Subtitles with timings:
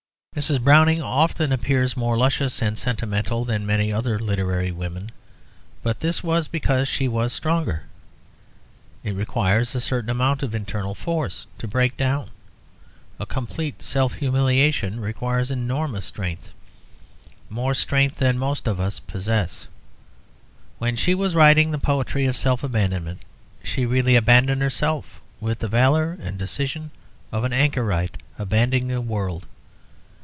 [0.33, 0.63] Mrs.
[0.63, 5.11] Browning often appears more luscious and sentimental than many other literary women,
[5.83, 7.83] but this was because she was stronger.
[9.03, 12.31] It requires a certain amount of internal force to break down.
[13.19, 16.51] A complete self humiliation requires enormous strength,
[17.49, 19.67] more strength than most of us possess.
[20.79, 23.19] When she was writing the poetry of self abandonment
[23.65, 26.89] she really abandoned herself with the valour and decision
[27.33, 29.45] of an anchorite abandoning the world.